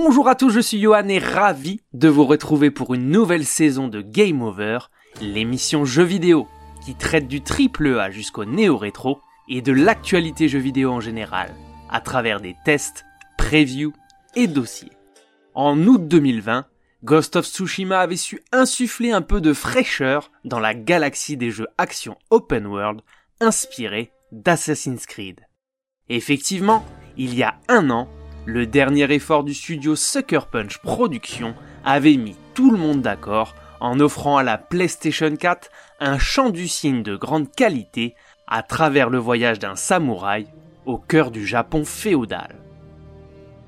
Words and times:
Bonjour 0.00 0.28
à 0.28 0.36
tous, 0.36 0.50
je 0.50 0.60
suis 0.60 0.80
Johan 0.80 1.08
et 1.08 1.18
ravi 1.18 1.80
de 1.92 2.06
vous 2.06 2.24
retrouver 2.24 2.70
pour 2.70 2.94
une 2.94 3.10
nouvelle 3.10 3.44
saison 3.44 3.88
de 3.88 4.00
Game 4.00 4.42
Over, 4.42 4.78
l'émission 5.20 5.84
jeux 5.84 6.04
vidéo 6.04 6.46
qui 6.84 6.94
traite 6.94 7.26
du 7.26 7.40
triple 7.40 7.98
A 7.98 8.08
jusqu'au 8.08 8.44
néo-rétro 8.44 9.20
et 9.48 9.60
de 9.60 9.72
l'actualité 9.72 10.46
jeux 10.46 10.60
vidéo 10.60 10.92
en 10.92 11.00
général, 11.00 11.52
à 11.90 12.00
travers 12.00 12.40
des 12.40 12.54
tests, 12.64 13.04
previews 13.38 13.92
et 14.36 14.46
dossiers. 14.46 14.92
En 15.54 15.76
août 15.84 16.06
2020, 16.06 16.66
Ghost 17.02 17.34
of 17.34 17.46
Tsushima 17.46 17.98
avait 17.98 18.14
su 18.14 18.40
insuffler 18.52 19.10
un 19.10 19.22
peu 19.22 19.40
de 19.40 19.52
fraîcheur 19.52 20.30
dans 20.44 20.60
la 20.60 20.74
galaxie 20.74 21.36
des 21.36 21.50
jeux 21.50 21.66
action 21.76 22.16
open 22.30 22.68
world 22.68 23.00
inspirés 23.40 24.12
d'Assassin's 24.30 25.06
Creed. 25.06 25.40
Effectivement, 26.08 26.86
il 27.16 27.34
y 27.34 27.42
a 27.42 27.56
un 27.66 27.90
an, 27.90 28.08
le 28.48 28.64
dernier 28.64 29.12
effort 29.12 29.44
du 29.44 29.52
studio 29.52 29.94
Sucker 29.94 30.46
Punch 30.50 30.78
Productions 30.78 31.54
avait 31.84 32.16
mis 32.16 32.34
tout 32.54 32.70
le 32.70 32.78
monde 32.78 33.02
d'accord 33.02 33.54
en 33.78 34.00
offrant 34.00 34.38
à 34.38 34.42
la 34.42 34.56
PlayStation 34.56 35.36
4 35.36 35.70
un 36.00 36.18
chant 36.18 36.48
du 36.48 36.66
cygne 36.66 37.02
de 37.02 37.14
grande 37.14 37.54
qualité 37.54 38.14
à 38.46 38.62
travers 38.62 39.10
le 39.10 39.18
voyage 39.18 39.58
d'un 39.58 39.76
samouraï 39.76 40.46
au 40.86 40.96
cœur 40.96 41.30
du 41.30 41.46
Japon 41.46 41.84
féodal. 41.84 42.56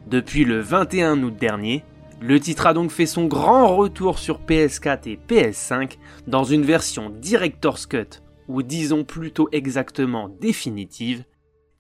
Depuis 0.07 0.47
le 0.47 0.61
21 0.61 1.23
août 1.24 1.37
dernier, 1.38 1.85
le 2.19 2.41
titre 2.41 2.66
a 2.66 2.73
donc 2.73 2.91
fait 2.91 3.05
son 3.05 3.27
grand 3.27 3.77
retour 3.77 4.19
sur 4.19 4.41
PS4 4.41 5.07
et 5.10 5.21
PS5 5.29 5.99
dans 6.27 6.45
une 6.45 6.62
version 6.62 7.10
Director's 7.10 7.85
Cut, 7.85 8.23
ou 8.49 8.62
disons 8.62 9.05
plutôt 9.05 9.51
exactement 9.52 10.30
définitive, 10.41 11.24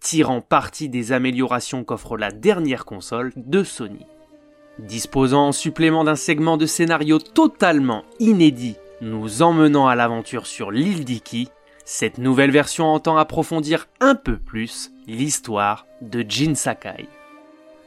tirant 0.00 0.40
parti 0.40 0.88
des 0.88 1.12
améliorations 1.12 1.84
qu'offre 1.84 2.16
la 2.16 2.30
dernière 2.30 2.84
console 2.84 3.32
de 3.36 3.62
Sony. 3.62 4.06
Disposant 4.78 5.48
en 5.48 5.52
supplément 5.52 6.04
d'un 6.04 6.16
segment 6.16 6.56
de 6.56 6.66
scénario 6.66 7.18
totalement 7.18 8.04
inédit, 8.18 8.76
nous 9.02 9.42
emmenant 9.42 9.88
à 9.88 9.94
l'aventure 9.94 10.46
sur 10.46 10.70
l'île 10.70 11.04
d'Iki, 11.04 11.48
cette 11.84 12.18
nouvelle 12.18 12.50
version 12.50 12.86
entend 12.86 13.16
approfondir 13.16 13.88
un 14.00 14.14
peu 14.14 14.38
plus 14.38 14.90
l'histoire 15.06 15.86
de 16.00 16.24
Jin 16.26 16.54
Sakai. 16.54 17.08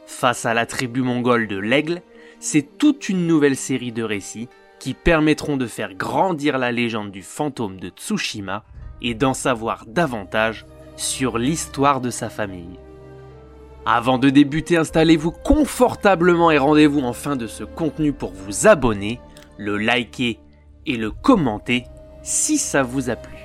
Face 0.06 0.44
à 0.46 0.54
la 0.54 0.66
tribu 0.66 1.02
mongole 1.02 1.48
de 1.48 1.56
l'Aigle, 1.56 2.02
c'est 2.38 2.78
toute 2.78 3.08
une 3.08 3.26
nouvelle 3.26 3.56
série 3.56 3.92
de 3.92 4.02
récits 4.02 4.48
qui 4.78 4.92
permettront 4.92 5.56
de 5.56 5.66
faire 5.66 5.94
grandir 5.94 6.58
la 6.58 6.70
légende 6.70 7.10
du 7.10 7.22
fantôme 7.22 7.80
de 7.80 7.88
Tsushima 7.88 8.64
et 9.00 9.14
d'en 9.14 9.34
savoir 9.34 9.86
davantage 9.86 10.66
sur 10.96 11.38
l'histoire 11.38 12.00
de 12.00 12.10
sa 12.10 12.28
famille. 12.28 12.78
Avant 13.86 14.16
de 14.16 14.30
débuter, 14.30 14.78
installez-vous 14.78 15.30
confortablement 15.30 16.50
et 16.50 16.58
rendez-vous 16.58 17.00
en 17.00 17.12
fin 17.12 17.36
de 17.36 17.46
ce 17.46 17.64
contenu 17.64 18.12
pour 18.12 18.32
vous 18.32 18.66
abonner, 18.66 19.20
le 19.58 19.76
liker 19.76 20.38
et 20.86 20.96
le 20.96 21.10
commenter 21.10 21.84
si 22.22 22.56
ça 22.56 22.82
vous 22.82 23.10
a 23.10 23.16
plu. 23.16 23.36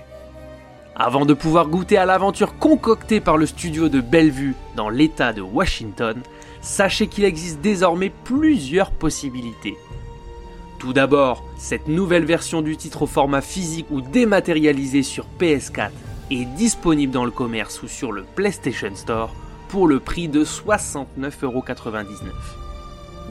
Avant 0.95 1.25
de 1.25 1.33
pouvoir 1.33 1.67
goûter 1.67 1.97
à 1.97 2.05
l'aventure 2.05 2.57
concoctée 2.57 3.19
par 3.19 3.37
le 3.37 3.45
studio 3.45 3.89
de 3.89 4.01
Bellevue 4.01 4.55
dans 4.75 4.89
l'état 4.89 5.33
de 5.33 5.41
Washington, 5.41 6.21
sachez 6.61 7.07
qu'il 7.07 7.25
existe 7.25 7.61
désormais 7.61 8.11
plusieurs 8.23 8.91
possibilités. 8.91 9.77
Tout 10.77 10.93
d'abord, 10.93 11.43
cette 11.57 11.89
nouvelle 11.89 12.25
version 12.25 12.61
du 12.61 12.77
titre 12.77 13.01
au 13.01 13.07
format 13.07 13.41
physique 13.41 13.87
ou 13.91 13.99
dématérialisé 13.99 15.03
sur 15.03 15.25
PS4 15.37 15.89
est 16.31 16.45
disponible 16.45 17.13
dans 17.13 17.25
le 17.25 17.31
commerce 17.31 17.81
ou 17.83 17.87
sur 17.87 18.11
le 18.11 18.23
PlayStation 18.23 18.93
Store 18.95 19.33
pour 19.69 19.87
le 19.87 19.99
prix 19.99 20.27
de 20.27 20.43
69,99€. 20.43 22.05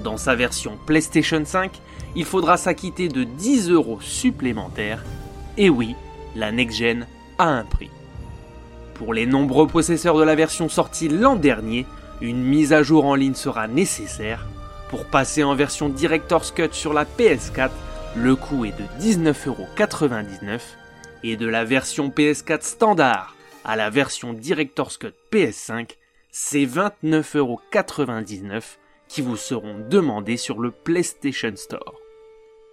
Dans 0.03 0.17
sa 0.17 0.35
version 0.35 0.79
PlayStation 0.87 1.43
5, 1.45 1.81
il 2.15 2.25
faudra 2.25 2.57
s'acquitter 2.57 3.09
de 3.09 3.25
10 3.25 3.71
euros 3.71 4.01
supplémentaires. 4.01 5.05
Et 5.57 5.69
oui, 5.71 5.95
la 6.37 6.53
next-gen 6.53 7.07
a 7.39 7.47
un 7.47 7.65
prix. 7.65 7.91
Pour 8.95 9.15
les 9.15 9.27
nombreux 9.27 9.67
possesseurs 9.67 10.17
de 10.17 10.23
la 10.23 10.35
version 10.35 10.69
sortie 10.69 11.09
l'an 11.09 11.37
dernier, 11.37 11.87
une 12.21 12.43
mise 12.43 12.73
à 12.73 12.83
jour 12.83 13.05
en 13.05 13.15
ligne 13.15 13.35
sera 13.35 13.69
nécessaire. 13.69 14.47
Pour 14.91 15.05
passer 15.05 15.45
en 15.45 15.55
version 15.55 15.89
Director's 15.89 16.51
Cut 16.51 16.71
sur 16.73 16.93
la 16.93 17.05
PS4, 17.05 17.71
le 18.17 18.35
coût 18.35 18.65
est 18.65 18.75
de 18.79 18.85
19,99€ 19.05 20.61
et 21.23 21.37
de 21.37 21.47
la 21.47 21.65
version 21.65 22.09
PS4 22.09 22.63
standard 22.63 23.37
à 23.65 23.77
la 23.77 23.91
version 23.91 24.33
Director's 24.33 24.97
Cut 24.97 25.13
PS5, 25.31 25.97
c'est 26.31 26.65
29,99€ 26.65 28.79
qui 29.09 29.23
vous 29.23 29.37
seront 29.37 29.79
demandés 29.89 30.37
sur 30.37 30.61
le 30.61 30.71
PlayStation 30.71 31.55
Store. 31.57 31.95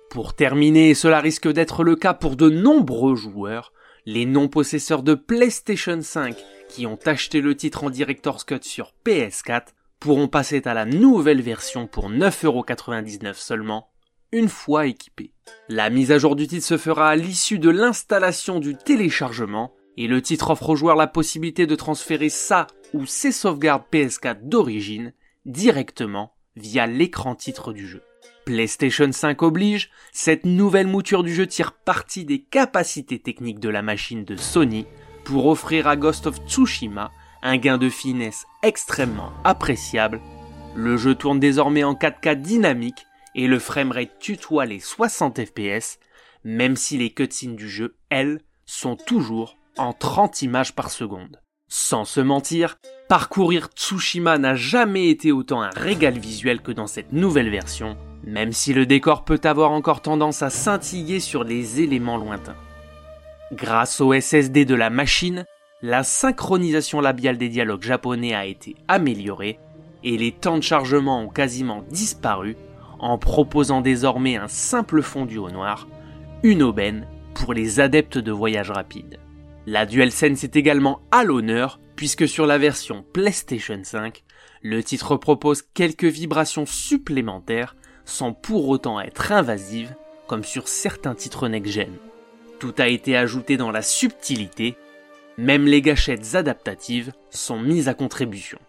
Pour 0.09 0.34
terminer, 0.34 0.91
et 0.91 0.95
cela 0.95 1.19
risque 1.19 1.51
d'être 1.51 1.84
le 1.84 1.95
cas 1.95 2.13
pour 2.13 2.35
de 2.35 2.50
nombreux 2.50 3.16
joueurs, 3.16 3.73
les 4.05 4.25
non-possesseurs 4.25 5.03
de 5.03 5.16
PlayStation 5.16 6.01
5 6.01 6.35
qui 6.69 6.85
ont 6.85 7.00
acheté 7.05 7.41
le 7.41 7.55
titre 7.55 7.84
en 7.84 7.89
Director's 7.89 8.44
Cut 8.44 8.59
sur 8.61 8.94
PS4 9.05 9.67
pourront 10.00 10.28
passer 10.28 10.61
à 10.66 10.73
la 10.73 10.85
nouvelle 10.85 11.41
version 11.41 11.88
pour 11.88 12.11
9,99€ 12.11 13.34
seulement 13.34 13.89
une 14.35 14.50
fois 14.50 14.85
équipé. 14.85 15.31
La 15.69 15.90
mise 15.90 16.12
à 16.12 16.18
jour 16.18 16.35
du 16.35 16.46
titre 16.46 16.66
se 16.66 16.78
fera 16.78 17.09
à 17.09 17.16
l'issue 17.16 17.57
de 17.57 17.69
l'installation 17.69 18.59
du 18.59 18.75
téléchargement 18.75 19.72
et 19.96 20.07
le 20.07 20.22
titre 20.22 20.50
offre 20.50 20.72
aux 20.72 20.75
joueurs 20.75 20.97
la 20.97 21.07
possibilité 21.07 21.66
de 21.66 21.75
transférer 21.75 22.28
sa 22.28 22.68
ou 22.94 23.06
ses 23.06 23.31
sauvegardes 23.31 23.85
PS4 23.94 24.40
d'origine 24.41 25.13
directement 25.46 26.34
via 26.57 26.85
l'écran 26.85 27.34
titre 27.34 27.72
du 27.72 27.88
jeu. 27.88 28.01
PlayStation 28.44 29.09
5 29.09 29.41
oblige, 29.41 29.90
cette 30.12 30.46
nouvelle 30.46 30.88
mouture 30.88 31.23
du 31.23 31.34
jeu 31.34 31.47
tire 31.47 31.72
parti 31.72 32.25
des 32.25 32.41
capacités 32.41 33.19
techniques 33.19 33.62
de 33.62 33.69
la 33.69 33.81
machine 33.81 34.25
de 34.25 34.35
Sony 34.35 34.85
pour 35.23 35.47
offrir 35.47 35.88
à 35.88 35.96
Ghost 35.96 36.28
of 36.28 36.40
Tsushima 36.46 37.09
un 37.41 37.56
gain 37.56 37.78
de 37.78 37.90
finesse 37.90 38.46
extrêmement 38.63 39.31
appréciable. 39.46 40.19
Le 40.75 40.97
jeu 40.97 41.16
tourne 41.16 41.40
désormais 41.40 41.85
en 41.85 41.94
4K 41.94 42.35
dynamique 42.35 43.06
et 43.35 43.47
le 43.47 43.59
framerate 43.59 44.18
tutoie 44.19 44.66
les 44.66 44.79
60 44.79 45.40
fps, 45.46 46.00
même 46.44 46.75
si 46.75 46.97
les 46.97 47.12
cutscenes 47.12 47.56
du 47.56 47.69
jeu, 47.69 47.96
elles, 48.09 48.40
sont 48.66 48.96
toujours 48.96 49.57
en 49.78 49.94
30 49.94 50.41
images 50.41 50.73
par 50.73 50.90
seconde. 50.90 51.41
Sans 51.68 52.06
se 52.06 52.22
mentir, 52.22 52.78
parcourir 53.09 53.68
Tsushima 53.75 54.38
n'a 54.38 54.56
jamais 54.56 55.09
été 55.09 55.31
autant 55.31 55.62
un 55.62 55.69
régal 55.69 56.18
visuel 56.18 56.62
que 56.62 56.72
dans 56.72 56.88
cette 56.88 57.12
nouvelle 57.12 57.50
version, 57.50 57.97
même 58.23 58.53
si 58.53 58.73
le 58.73 58.85
décor 58.85 59.25
peut 59.25 59.41
avoir 59.44 59.72
encore 59.72 60.02
tendance 60.02 60.41
à 60.41 60.50
scintiller 60.50 61.19
sur 61.19 61.44
les 61.44 61.81
éléments 61.81 62.17
lointains. 62.17 62.56
Grâce 63.52 64.00
au 64.00 64.13
SSD 64.13 64.66
de 64.66 64.75
la 64.75 64.90
machine, 64.90 65.46
la 65.81 66.03
synchronisation 66.03 67.02
labiale 67.02 67.38
des 67.38 67.50
dialogues 67.50 67.84
japonais 67.84 68.34
a 68.34 68.46
été 68.46 68.75
améliorée 68.88 69.59
et 70.03 70.17
les 70.17 70.31
temps 70.31 70.57
de 70.57 70.63
chargement 70.63 71.22
ont 71.22 71.29
quasiment 71.29 71.84
disparu 71.90 72.56
en 73.00 73.17
proposant 73.17 73.81
désormais 73.81 74.35
un 74.35 74.47
simple 74.47 75.01
fondu 75.01 75.38
au 75.38 75.50
noir, 75.50 75.88
une 76.44 76.63
aubaine 76.63 77.07
pour 77.33 77.53
les 77.53 77.79
adeptes 77.79 78.17
de 78.17 78.31
voyage 78.31 78.72
rapide. 78.72 79.19
La 79.66 79.85
DualSense 79.85 80.44
est 80.44 80.56
également 80.56 81.01
à 81.11 81.23
l'honneur 81.23 81.79
puisque 81.95 82.28
sur 82.28 82.45
la 82.45 82.57
version 82.57 83.03
PlayStation 83.13 83.79
5, 83.81 84.23
le 84.61 84.84
titre 84.84 85.16
propose 85.16 85.63
quelques 85.73 86.05
vibrations 86.05 86.66
supplémentaires 86.66 87.75
sans 88.05 88.34
pour 88.34 88.67
autant 88.69 89.00
être 89.00 89.31
invasive 89.31 89.95
comme 90.28 90.44
sur 90.44 90.67
certains 90.67 91.16
titres 91.16 91.47
next-gen. 91.47 91.94
Tout 92.59 92.73
a 92.78 92.88
été 92.88 93.17
ajouté 93.17 93.57
dans 93.57 93.72
la 93.72 93.81
subtilité, 93.81 94.75
même 95.38 95.66
les 95.66 95.81
gâchettes 95.81 96.35
adaptatives 96.35 97.11
sont 97.29 97.59
mises 97.59 97.90
à 97.90 97.93
contribution. 97.93 98.59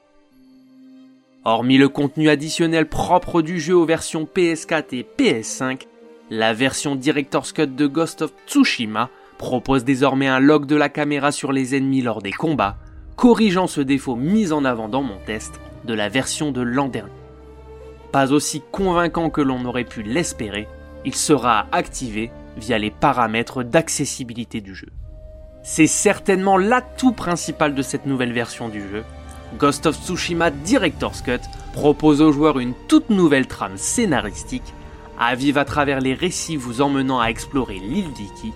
Hormis 1.48 1.78
le 1.78 1.88
contenu 1.88 2.28
additionnel 2.28 2.88
propre 2.88 3.40
du 3.40 3.60
jeu 3.60 3.76
aux 3.76 3.84
versions 3.84 4.24
PS4 4.24 4.86
et 4.96 5.06
PS5, 5.16 5.82
la 6.28 6.52
version 6.52 6.96
Director's 6.96 7.52
Cut 7.52 7.68
de 7.68 7.86
Ghost 7.86 8.22
of 8.22 8.32
Tsushima 8.48 9.10
propose 9.38 9.84
désormais 9.84 10.26
un 10.26 10.40
log 10.40 10.66
de 10.66 10.74
la 10.74 10.88
caméra 10.88 11.30
sur 11.30 11.52
les 11.52 11.76
ennemis 11.76 12.02
lors 12.02 12.20
des 12.20 12.32
combats, 12.32 12.78
corrigeant 13.14 13.68
ce 13.68 13.80
défaut 13.80 14.16
mis 14.16 14.50
en 14.50 14.64
avant 14.64 14.88
dans 14.88 15.04
mon 15.04 15.18
test 15.24 15.60
de 15.84 15.94
la 15.94 16.08
version 16.08 16.50
de 16.50 16.62
l'an 16.62 16.88
dernier. 16.88 17.12
Pas 18.10 18.32
aussi 18.32 18.60
convaincant 18.72 19.30
que 19.30 19.40
l'on 19.40 19.64
aurait 19.66 19.84
pu 19.84 20.02
l'espérer, 20.02 20.66
il 21.04 21.14
sera 21.14 21.68
activé 21.70 22.32
via 22.56 22.76
les 22.76 22.90
paramètres 22.90 23.62
d'accessibilité 23.62 24.60
du 24.60 24.74
jeu. 24.74 24.88
C'est 25.62 25.86
certainement 25.86 26.58
l'atout 26.58 27.12
principal 27.12 27.76
de 27.76 27.82
cette 27.82 28.06
nouvelle 28.06 28.32
version 28.32 28.68
du 28.68 28.80
jeu, 28.80 29.04
Ghost 29.58 29.86
of 29.86 29.96
Tsushima 29.96 30.50
Director's 30.50 31.22
Cut 31.22 31.40
propose 31.72 32.20
aux 32.20 32.32
joueurs 32.32 32.58
une 32.58 32.74
toute 32.88 33.10
nouvelle 33.10 33.46
trame 33.46 33.76
scénaristique 33.76 34.74
à 35.18 35.34
vivre 35.34 35.58
à 35.58 35.64
travers 35.64 36.00
les 36.00 36.14
récits 36.14 36.56
vous 36.56 36.80
emmenant 36.80 37.20
à 37.20 37.28
explorer 37.28 37.78
l'île 37.78 38.12
d'Iki. 38.12 38.52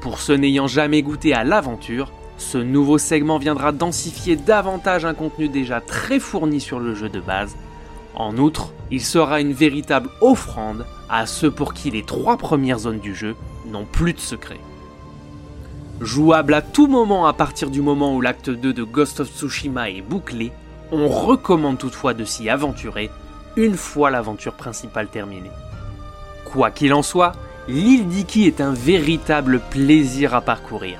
Pour 0.00 0.20
ceux 0.20 0.36
n'ayant 0.36 0.66
jamais 0.66 1.02
goûté 1.02 1.32
à 1.32 1.44
l'aventure, 1.44 2.12
ce 2.38 2.58
nouveau 2.58 2.98
segment 2.98 3.38
viendra 3.38 3.72
densifier 3.72 4.36
davantage 4.36 5.04
un 5.04 5.14
contenu 5.14 5.48
déjà 5.48 5.80
très 5.80 6.20
fourni 6.20 6.60
sur 6.60 6.80
le 6.80 6.94
jeu 6.94 7.08
de 7.08 7.20
base. 7.20 7.56
En 8.14 8.36
outre, 8.36 8.72
il 8.90 9.02
sera 9.02 9.40
une 9.40 9.52
véritable 9.52 10.10
offrande 10.20 10.86
à 11.08 11.26
ceux 11.26 11.50
pour 11.50 11.72
qui 11.74 11.90
les 11.90 12.02
trois 12.02 12.36
premières 12.36 12.80
zones 12.80 13.00
du 13.00 13.14
jeu 13.14 13.36
n'ont 13.66 13.84
plus 13.84 14.12
de 14.12 14.20
secret. 14.20 14.60
Jouable 16.00 16.52
à 16.52 16.60
tout 16.60 16.88
moment 16.88 17.26
à 17.26 17.32
partir 17.32 17.70
du 17.70 17.80
moment 17.80 18.14
où 18.14 18.20
l'acte 18.20 18.50
2 18.50 18.74
de 18.74 18.82
Ghost 18.82 19.20
of 19.20 19.30
Tsushima 19.30 19.88
est 19.88 20.02
bouclé, 20.02 20.52
on 20.92 21.08
recommande 21.08 21.78
toutefois 21.78 22.12
de 22.12 22.24
s'y 22.24 22.50
aventurer 22.50 23.10
une 23.56 23.76
fois 23.76 24.10
l'aventure 24.10 24.52
principale 24.52 25.08
terminée. 25.08 25.50
Quoi 26.44 26.70
qu'il 26.70 26.92
en 26.92 27.02
soit, 27.02 27.32
l'île 27.66 28.06
d'Iki 28.08 28.46
est 28.46 28.60
un 28.60 28.74
véritable 28.74 29.60
plaisir 29.70 30.34
à 30.34 30.42
parcourir. 30.42 30.98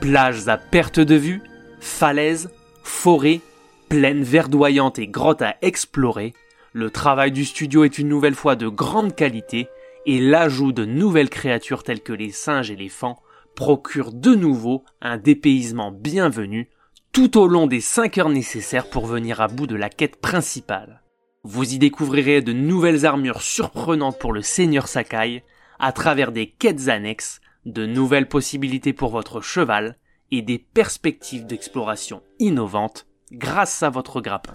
Plages 0.00 0.46
à 0.46 0.58
perte 0.58 1.00
de 1.00 1.14
vue, 1.14 1.42
falaises, 1.80 2.50
forêts, 2.82 3.40
plaines 3.88 4.22
verdoyantes 4.22 4.98
et 4.98 5.08
grottes 5.08 5.42
à 5.42 5.56
explorer, 5.62 6.34
le 6.74 6.90
travail 6.90 7.32
du 7.32 7.46
studio 7.46 7.82
est 7.84 7.98
une 7.98 8.08
nouvelle 8.08 8.34
fois 8.34 8.56
de 8.56 8.68
grande 8.68 9.16
qualité 9.16 9.68
et 10.04 10.20
l'ajout 10.20 10.72
de 10.72 10.84
nouvelles 10.84 11.30
créatures 11.30 11.82
telles 11.82 12.02
que 12.02 12.12
les 12.12 12.30
singes 12.30 12.70
et 12.70 12.76
les 12.76 12.90
fans 12.90 13.18
procure 13.58 14.12
de 14.12 14.36
nouveau 14.36 14.84
un 15.00 15.16
dépaysement 15.16 15.90
bienvenu 15.90 16.70
tout 17.10 17.36
au 17.36 17.48
long 17.48 17.66
des 17.66 17.80
5 17.80 18.16
heures 18.18 18.28
nécessaires 18.28 18.88
pour 18.88 19.04
venir 19.04 19.40
à 19.40 19.48
bout 19.48 19.66
de 19.66 19.74
la 19.74 19.88
quête 19.88 20.20
principale. 20.20 21.02
Vous 21.42 21.74
y 21.74 21.78
découvrirez 21.78 22.40
de 22.40 22.52
nouvelles 22.52 23.04
armures 23.04 23.42
surprenantes 23.42 24.20
pour 24.20 24.32
le 24.32 24.42
seigneur 24.42 24.86
Sakai, 24.86 25.42
à 25.80 25.90
travers 25.90 26.30
des 26.30 26.48
quêtes 26.48 26.86
annexes, 26.86 27.40
de 27.66 27.84
nouvelles 27.84 28.28
possibilités 28.28 28.92
pour 28.92 29.10
votre 29.10 29.40
cheval 29.40 29.96
et 30.30 30.40
des 30.40 30.58
perspectives 30.60 31.44
d'exploration 31.44 32.22
innovantes 32.38 33.08
grâce 33.32 33.82
à 33.82 33.90
votre 33.90 34.20
grappin. 34.20 34.52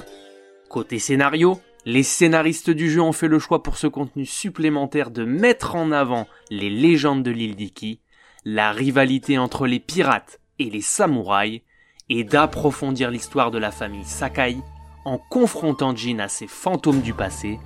Côté 0.69 0.97
scénario, 0.97 1.59
les 1.83 2.03
scénaristes 2.03 2.69
du 2.69 2.89
jeu 2.89 3.01
ont 3.01 3.11
fait 3.11 3.27
le 3.27 3.39
choix 3.39 3.63
pour 3.63 3.75
ce 3.75 3.87
contenu 3.87 4.25
supplémentaire 4.25 5.11
de 5.11 5.25
mettre 5.25 5.75
en 5.75 5.91
avant 5.91 6.25
les 6.49 6.69
légendes 6.69 7.23
de 7.23 7.31
l'île 7.31 7.57
d'Iki, 7.57 7.99
la 8.45 8.71
rivalité 8.71 9.37
entre 9.37 9.67
les 9.67 9.79
pirates 9.79 10.39
et 10.59 10.69
les 10.69 10.81
samouraïs, 10.81 11.61
et 12.09 12.23
d'approfondir 12.23 13.09
l'histoire 13.09 13.49
de 13.49 13.57
la 13.57 13.71
famille 13.71 14.03
Sakai 14.03 14.57
en 15.05 15.17
confrontant 15.17 15.95
Jin 15.95 16.19
à 16.19 16.27
ses 16.27 16.47
fantômes 16.47 17.01
du 17.01 17.13
passé, 17.13 17.59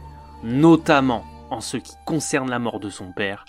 notamment 0.43 1.25
en 1.49 1.59
ce 1.59 1.77
qui 1.77 1.93
concerne 2.05 2.49
la 2.49 2.59
mort 2.59 2.79
de 2.79 2.89
son 2.89 3.11
père, 3.11 3.45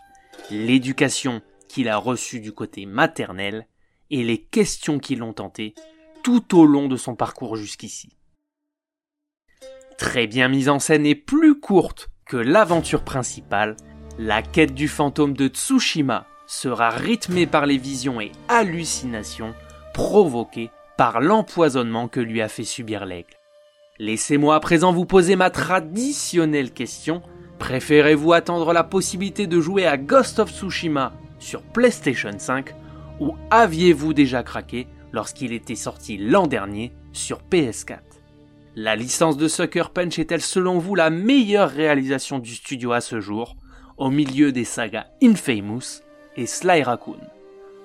l'éducation 0.50 1.42
qu'il 1.68 1.88
a 1.88 1.96
reçue 1.96 2.40
du 2.40 2.52
côté 2.52 2.86
maternel 2.86 3.66
et 4.10 4.24
les 4.24 4.38
questions 4.38 4.98
qui 4.98 5.16
l'ont 5.16 5.34
tenté 5.34 5.74
tout 6.22 6.58
au 6.58 6.66
long 6.66 6.88
de 6.88 6.96
son 6.96 7.14
parcours 7.14 7.56
jusqu'ici. 7.56 8.10
Très 9.98 10.26
bien 10.26 10.48
mise 10.48 10.68
en 10.68 10.78
scène 10.78 11.06
et 11.06 11.14
plus 11.14 11.58
courte 11.60 12.08
que 12.24 12.36
l'aventure 12.36 13.04
principale, 13.04 13.76
la 14.18 14.42
quête 14.42 14.74
du 14.74 14.88
fantôme 14.88 15.34
de 15.34 15.48
Tsushima 15.48 16.26
sera 16.48 16.88
rythmée 16.88 17.46
par 17.46 17.66
les 17.66 17.76
visions 17.76 18.20
et 18.20 18.32
hallucinations 18.48 19.54
provoquées 19.94 20.70
par 20.96 21.20
l'empoisonnement 21.20 22.08
que 22.08 22.20
lui 22.20 22.40
a 22.40 22.48
fait 22.48 22.64
subir 22.64 23.04
l'aigle. 23.04 23.36
Laissez-moi 24.00 24.54
à 24.56 24.60
présent 24.60 24.92
vous 24.92 25.04
poser 25.04 25.36
ma 25.36 25.50
traditionnelle 25.50 26.72
question. 26.72 27.22
Préférez-vous 27.58 28.32
attendre 28.32 28.72
la 28.72 28.82
possibilité 28.82 29.46
de 29.46 29.60
jouer 29.60 29.86
à 29.86 29.96
Ghost 29.96 30.38
of 30.38 30.50
Tsushima 30.50 31.12
sur 31.38 31.62
PlayStation 31.62 32.30
5 32.36 32.74
ou 33.20 33.36
aviez-vous 33.50 34.14
déjà 34.14 34.42
craqué 34.42 34.86
lorsqu'il 35.12 35.52
était 35.52 35.74
sorti 35.74 36.16
l'an 36.16 36.46
dernier 36.46 36.92
sur 37.12 37.40
PS4 37.50 37.98
La 38.74 38.96
licence 38.96 39.36
de 39.36 39.48
Sucker 39.48 39.90
Punch 39.92 40.18
est-elle 40.18 40.40
selon 40.40 40.78
vous 40.78 40.94
la 40.94 41.10
meilleure 41.10 41.70
réalisation 41.70 42.38
du 42.38 42.54
studio 42.54 42.92
à 42.92 43.00
ce 43.00 43.20
jour, 43.20 43.56
au 43.96 44.10
milieu 44.10 44.52
des 44.52 44.64
sagas 44.64 45.06
Infamous 45.22 46.02
et 46.38 46.46
Sly 46.46 46.82
Raccoon 46.82 47.18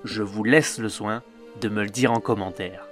Je 0.04 0.22
vous 0.22 0.44
laisse 0.44 0.78
le 0.78 0.88
soin 0.88 1.22
de 1.60 1.68
me 1.68 1.82
le 1.82 1.90
dire 1.90 2.12
en 2.12 2.20
commentaire. 2.20 2.86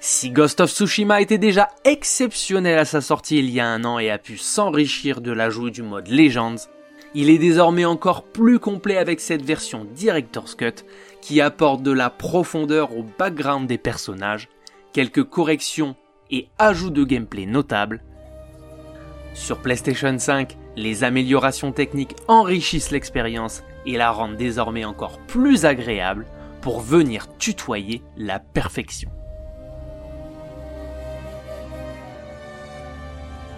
Si 0.00 0.30
Ghost 0.30 0.60
of 0.60 0.70
Tsushima 0.70 1.20
était 1.20 1.38
déjà 1.38 1.68
exceptionnel 1.84 2.78
à 2.78 2.84
sa 2.84 3.00
sortie 3.00 3.38
il 3.38 3.50
y 3.50 3.60
a 3.60 3.68
un 3.68 3.84
an 3.84 3.98
et 3.98 4.10
a 4.10 4.18
pu 4.18 4.38
s'enrichir 4.38 5.20
de 5.20 5.32
l'ajout 5.32 5.70
du 5.70 5.82
mode 5.82 6.08
Legends, 6.08 6.56
il 7.14 7.30
est 7.30 7.38
désormais 7.38 7.84
encore 7.84 8.24
plus 8.24 8.58
complet 8.58 8.96
avec 8.96 9.20
cette 9.20 9.42
version 9.42 9.84
Director's 9.84 10.54
Cut 10.54 10.84
qui 11.20 11.40
apporte 11.40 11.82
de 11.82 11.92
la 11.92 12.10
profondeur 12.10 12.96
au 12.96 13.04
background 13.18 13.66
des 13.66 13.78
personnages, 13.78 14.48
quelques 14.92 15.24
corrections 15.24 15.94
et 16.30 16.48
ajouts 16.58 16.90
de 16.90 17.04
gameplay 17.04 17.46
notables. 17.46 18.02
Sur 19.34 19.58
PlayStation 19.58 20.18
5, 20.18 20.56
les 20.76 21.04
améliorations 21.04 21.72
techniques 21.72 22.16
enrichissent 22.28 22.90
l'expérience 22.90 23.62
et 23.86 23.96
la 23.96 24.10
rendent 24.10 24.36
désormais 24.36 24.84
encore 24.84 25.18
plus 25.26 25.64
agréable 25.64 26.26
pour 26.60 26.80
venir 26.80 27.26
tutoyer 27.38 28.02
la 28.16 28.38
perfection. 28.38 29.10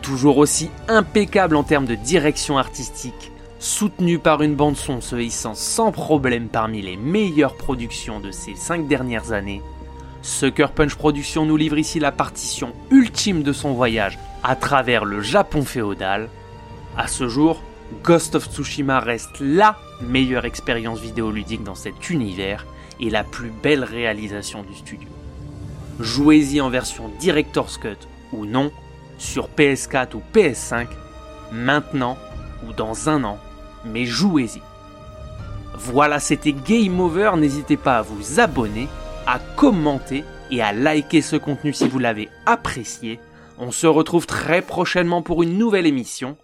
toujours 0.08 0.38
aussi 0.38 0.70
impeccable 0.88 1.54
en 1.54 1.62
termes 1.62 1.84
de 1.84 1.94
direction 1.94 2.56
artistique, 2.56 3.30
soutenu 3.58 4.18
par 4.18 4.40
une 4.40 4.54
bande-son 4.54 5.02
se 5.02 5.16
hissant 5.16 5.54
sans 5.54 5.92
problème 5.92 6.48
parmi 6.48 6.80
les 6.80 6.96
meilleures 6.96 7.58
productions 7.58 8.18
de 8.18 8.30
ces 8.30 8.54
5 8.54 8.88
dernières 8.88 9.32
années, 9.32 9.60
Sucker 10.22 10.68
Punch 10.74 10.94
Productions 10.94 11.44
nous 11.44 11.58
livre 11.58 11.76
ici 11.76 12.00
la 12.00 12.10
partition 12.10 12.72
ultime 12.90 13.42
de 13.42 13.52
son 13.52 13.74
voyage 13.74 14.18
à 14.42 14.56
travers 14.56 15.04
le 15.04 15.20
Japon 15.20 15.62
féodal. 15.62 16.30
À 16.96 17.06
ce 17.06 17.28
jour, 17.28 17.62
Ghost 18.02 18.34
of 18.34 18.46
Tsushima 18.46 19.00
reste 19.00 19.40
LA 19.40 19.76
meilleure 20.00 20.44
expérience 20.44 21.00
vidéoludique 21.00 21.64
dans 21.64 21.74
cet 21.74 22.10
univers 22.10 22.66
et 23.00 23.10
la 23.10 23.24
plus 23.24 23.50
belle 23.50 23.84
réalisation 23.84 24.62
du 24.62 24.74
studio. 24.74 25.08
Jouez-y 26.00 26.60
en 26.60 26.70
version 26.70 27.10
Director's 27.18 27.78
Cut 27.78 27.96
ou 28.32 28.46
non, 28.46 28.70
sur 29.18 29.48
PS4 29.48 30.14
ou 30.14 30.22
PS5, 30.34 30.86
maintenant 31.52 32.16
ou 32.66 32.72
dans 32.72 33.08
un 33.08 33.24
an, 33.24 33.38
mais 33.84 34.04
jouez-y. 34.04 34.60
Voilà, 35.74 36.20
c'était 36.20 36.52
Game 36.52 37.00
Over, 37.00 37.32
n'hésitez 37.36 37.76
pas 37.76 37.98
à 37.98 38.02
vous 38.02 38.40
abonner, 38.40 38.88
à 39.26 39.38
commenter 39.38 40.24
et 40.50 40.62
à 40.62 40.72
liker 40.72 41.22
ce 41.22 41.36
contenu 41.36 41.72
si 41.72 41.88
vous 41.88 41.98
l'avez 41.98 42.28
apprécié. 42.46 43.20
On 43.58 43.70
se 43.70 43.86
retrouve 43.86 44.26
très 44.26 44.62
prochainement 44.62 45.22
pour 45.22 45.42
une 45.42 45.58
nouvelle 45.58 45.86
émission. 45.86 46.36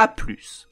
A 0.00 0.08
plus 0.08 0.66